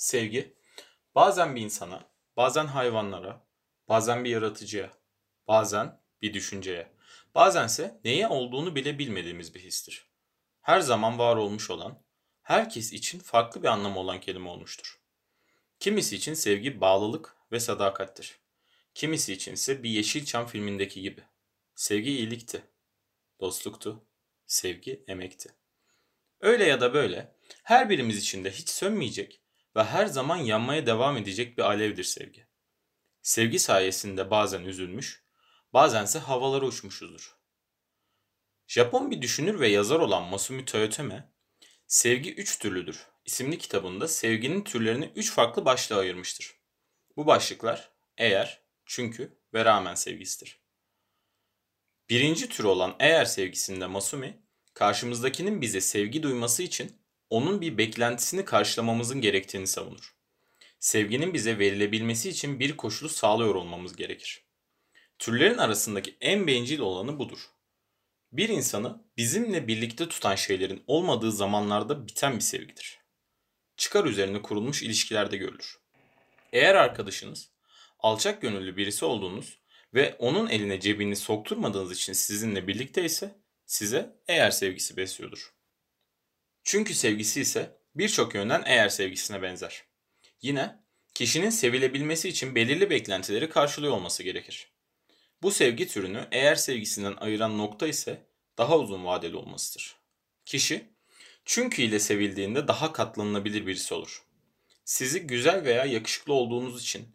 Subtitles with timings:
[0.00, 0.56] Sevgi
[1.14, 3.46] bazen bir insana, bazen hayvanlara,
[3.88, 4.90] bazen bir yaratıcıya,
[5.48, 6.92] bazen bir düşünceye,
[7.34, 10.06] bazense neye olduğunu bile bilmediğimiz bir histir.
[10.60, 12.02] Her zaman var olmuş olan,
[12.42, 15.00] herkes için farklı bir anlamı olan kelime olmuştur.
[15.80, 18.40] Kimisi için sevgi bağlılık ve sadakattir.
[18.94, 21.22] Kimisi için ise bir Yeşilçam filmindeki gibi.
[21.74, 22.62] Sevgi iyilikti,
[23.40, 24.04] dostluktu,
[24.46, 25.54] sevgi emekti.
[26.40, 29.40] Öyle ya da böyle her birimiz için de hiç sönmeyecek
[29.76, 32.46] ve her zaman yanmaya devam edecek bir alevdir sevgi.
[33.22, 35.24] Sevgi sayesinde bazen üzülmüş,
[35.72, 37.36] bazense havalara uçmuşuzdur.
[38.66, 41.32] Japon bir düşünür ve yazar olan Masumi Toyotome,
[41.86, 46.60] Sevgi Üç Türlüdür isimli kitabında sevginin türlerini üç farklı başlığa ayırmıştır.
[47.16, 50.60] Bu başlıklar eğer, çünkü ve rağmen sevgisidir.
[52.10, 54.42] Birinci tür olan eğer sevgisinde Masumi,
[54.74, 56.99] karşımızdakinin bize sevgi duyması için
[57.30, 60.14] onun bir beklentisini karşılamamızın gerektiğini savunur.
[60.80, 64.44] Sevginin bize verilebilmesi için bir koşulu sağlıyor olmamız gerekir.
[65.18, 67.38] Türlerin arasındaki en bencil olanı budur.
[68.32, 72.98] Bir insanı bizimle birlikte tutan şeylerin olmadığı zamanlarda biten bir sevgidir.
[73.76, 75.78] Çıkar üzerine kurulmuş ilişkilerde görülür.
[76.52, 77.50] Eğer arkadaşınız
[77.98, 79.58] alçak gönüllü birisi olduğunuz
[79.94, 85.59] ve onun eline cebini sokturmadığınız için sizinle birlikte ise size eğer sevgisi besliyordur.
[86.70, 89.84] Çünkü sevgisi ise birçok yönden eğer sevgisine benzer.
[90.42, 90.76] Yine
[91.14, 94.72] kişinin sevilebilmesi için belirli beklentileri karşılıyor olması gerekir.
[95.42, 98.26] Bu sevgi türünü eğer sevgisinden ayıran nokta ise
[98.58, 99.96] daha uzun vadeli olmasıdır.
[100.46, 100.84] Kişi
[101.44, 104.24] çünkü ile sevildiğinde daha katlanılabilir birisi olur.
[104.84, 107.08] Sizi güzel veya yakışıklı olduğunuz için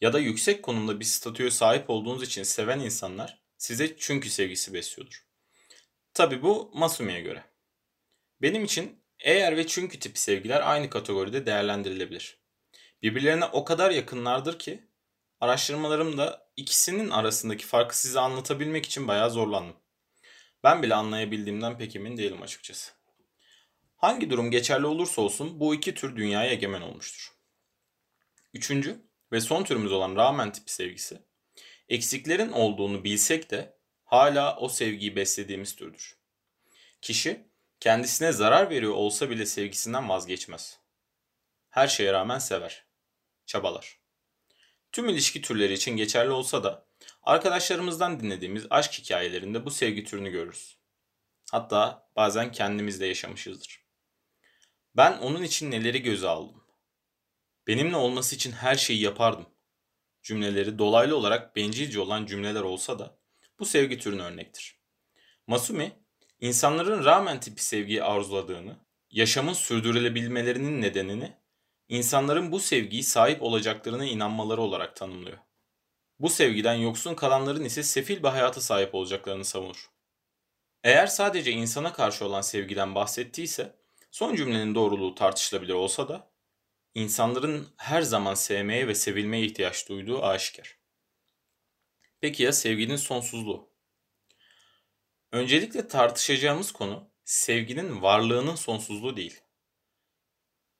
[0.00, 5.24] ya da yüksek konumda bir statüye sahip olduğunuz için seven insanlar size çünkü sevgisi besliyordur.
[6.14, 7.53] Tabi bu Masumi'ye göre.
[8.44, 12.38] Benim için eğer ve çünkü tipi sevgiler aynı kategoride değerlendirilebilir.
[13.02, 14.84] Birbirlerine o kadar yakınlardır ki
[15.40, 19.76] araştırmalarımda ikisinin arasındaki farkı size anlatabilmek için bayağı zorlandım.
[20.64, 22.92] Ben bile anlayabildiğimden pek emin değilim açıkçası.
[23.96, 27.32] Hangi durum geçerli olursa olsun bu iki tür dünyaya egemen olmuştur.
[28.54, 28.96] Üçüncü
[29.32, 31.18] ve son türümüz olan rağmen tipi sevgisi,
[31.88, 36.16] eksiklerin olduğunu bilsek de hala o sevgiyi beslediğimiz türdür.
[37.00, 37.53] Kişi
[37.84, 40.78] kendisine zarar veriyor olsa bile sevgisinden vazgeçmez.
[41.70, 42.86] Her şeye rağmen sever,
[43.46, 44.00] çabalar.
[44.92, 46.86] Tüm ilişki türleri için geçerli olsa da
[47.22, 50.78] arkadaşlarımızdan dinlediğimiz aşk hikayelerinde bu sevgi türünü görürüz.
[51.50, 53.84] Hatta bazen kendimiz de yaşamışızdır.
[54.96, 56.64] Ben onun için neleri göze aldım.
[57.66, 59.46] Benimle olması için her şeyi yapardım.
[60.22, 63.18] Cümleleri dolaylı olarak bencilce olan cümleler olsa da
[63.58, 64.78] bu sevgi türüne örnektir.
[65.46, 66.03] Masumi,
[66.40, 68.76] insanların rağmen tipi sevgiyi arzuladığını,
[69.10, 71.32] yaşamın sürdürülebilmelerinin nedenini
[71.88, 75.38] insanların bu sevgiyi sahip olacaklarına inanmaları olarak tanımlıyor.
[76.18, 79.90] Bu sevgiden yoksun kalanların ise sefil bir hayata sahip olacaklarını savunur.
[80.84, 83.76] Eğer sadece insana karşı olan sevgiden bahsettiyse,
[84.10, 86.30] son cümlenin doğruluğu tartışılabilir olsa da,
[86.94, 90.78] insanların her zaman sevmeye ve sevilmeye ihtiyaç duyduğu aşikar.
[92.20, 93.73] Peki ya sevginin sonsuzluğu?
[95.34, 99.40] Öncelikle tartışacağımız konu sevginin varlığının sonsuzluğu değil.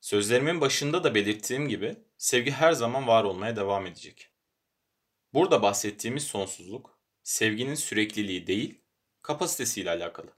[0.00, 4.30] Sözlerimin başında da belirttiğim gibi sevgi her zaman var olmaya devam edecek.
[5.34, 8.80] Burada bahsettiğimiz sonsuzluk sevginin sürekliliği değil,
[9.22, 10.32] kapasitesiyle alakalı.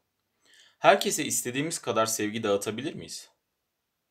[0.79, 3.31] Herkese istediğimiz kadar sevgi dağıtabilir miyiz?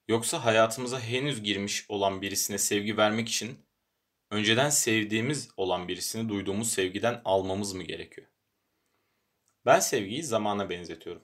[0.07, 3.65] Yoksa hayatımıza henüz girmiş olan birisine sevgi vermek için
[4.31, 8.30] önceden sevdiğimiz olan birisini duyduğumuz sevgiden almamız mı gerekiyor?
[9.65, 11.23] Ben sevgiyi zamana benzetiyorum.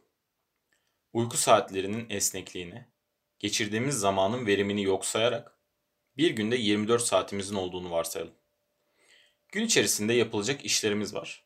[1.13, 2.85] Uyku saatlerinin esnekliğini,
[3.39, 5.57] geçirdiğimiz zamanın verimini yok sayarak
[6.17, 8.33] bir günde 24 saatimizin olduğunu varsayalım.
[9.47, 11.45] Gün içerisinde yapılacak işlerimiz var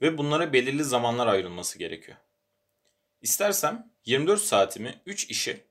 [0.00, 2.16] ve bunlara belirli zamanlar ayrılması gerekiyor.
[3.20, 5.64] İstersem 24 saatimi 3 işe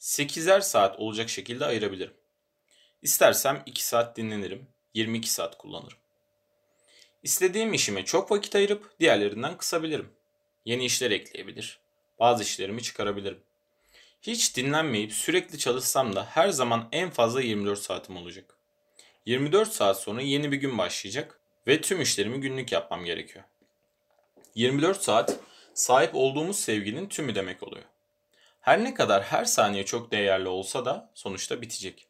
[0.00, 2.14] 8'er saat olacak şekilde ayırabilirim.
[3.02, 5.98] İstersem 2 saat dinlenirim, 22 saat kullanırım.
[7.26, 10.08] İstediğim işime çok vakit ayırıp diğerlerinden kısabilirim.
[10.64, 11.78] Yeni işler ekleyebilir,
[12.18, 13.40] bazı işlerimi çıkarabilirim.
[14.22, 18.56] Hiç dinlenmeyip sürekli çalışsam da her zaman en fazla 24 saatim olacak.
[19.24, 23.44] 24 saat sonra yeni bir gün başlayacak ve tüm işlerimi günlük yapmam gerekiyor.
[24.54, 25.36] 24 saat
[25.74, 27.84] sahip olduğumuz sevginin tümü demek oluyor.
[28.60, 32.08] Her ne kadar her saniye çok değerli olsa da sonuçta bitecek.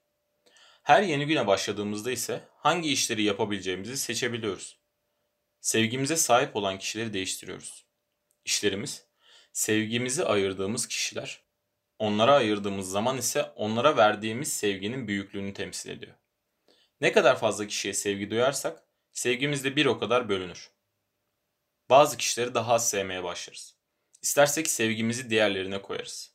[0.82, 4.85] Her yeni güne başladığımızda ise hangi işleri yapabileceğimizi seçebiliyoruz.
[5.66, 7.84] Sevgimize sahip olan kişileri değiştiriyoruz.
[8.44, 9.04] İşlerimiz,
[9.52, 11.42] sevgimizi ayırdığımız kişiler
[11.98, 16.14] onlara ayırdığımız zaman ise onlara verdiğimiz sevginin büyüklüğünü temsil ediyor.
[17.00, 18.82] Ne kadar fazla kişiye sevgi duyarsak
[19.12, 20.70] sevgimiz de bir o kadar bölünür.
[21.90, 23.76] Bazı kişileri daha az sevmeye başlarız.
[24.22, 26.32] İstersek sevgimizi diğerlerine koyarız.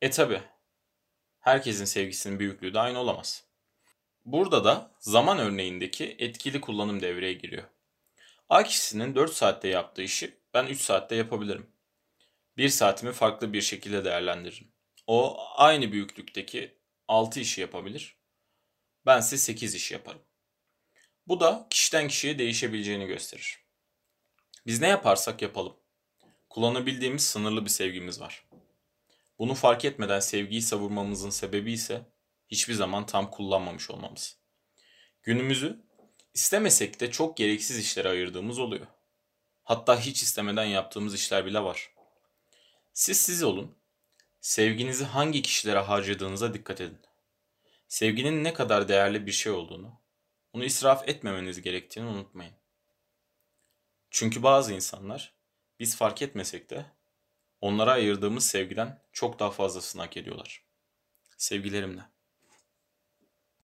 [0.00, 0.42] E tabi,
[1.40, 3.44] herkesin sevgisinin büyüklüğü de aynı olamaz.
[4.24, 7.64] Burada da zaman örneğindeki etkili kullanım devreye giriyor.
[8.48, 11.70] A kişisinin 4 saatte yaptığı işi ben 3 saatte yapabilirim.
[12.56, 14.72] 1 saatimi farklı bir şekilde değerlendiririm.
[15.06, 16.78] O aynı büyüklükteki
[17.08, 18.16] 6 işi yapabilir.
[19.06, 20.22] Ben ise 8 iş yaparım.
[21.26, 23.58] Bu da kişiden kişiye değişebileceğini gösterir.
[24.66, 25.76] Biz ne yaparsak yapalım.
[26.50, 28.48] Kullanabildiğimiz sınırlı bir sevgimiz var.
[29.38, 32.12] Bunu fark etmeden sevgiyi savurmamızın sebebi ise
[32.48, 34.38] hiçbir zaman tam kullanmamış olmamız.
[35.22, 35.87] Günümüzü
[36.34, 38.86] istemesek de çok gereksiz işlere ayırdığımız oluyor.
[39.64, 41.90] Hatta hiç istemeden yaptığımız işler bile var.
[42.92, 43.78] Siz siz olun.
[44.40, 47.00] Sevginizi hangi kişilere harcadığınıza dikkat edin.
[47.88, 50.00] Sevginin ne kadar değerli bir şey olduğunu,
[50.52, 52.54] onu israf etmemeniz gerektiğini unutmayın.
[54.10, 55.34] Çünkü bazı insanlar
[55.80, 56.86] biz fark etmesek de
[57.60, 60.64] onlara ayırdığımız sevgiden çok daha fazlasını hak ediyorlar.
[61.36, 62.02] Sevgilerimle.